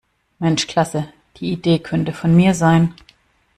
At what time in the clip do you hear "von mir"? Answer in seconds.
2.11-2.55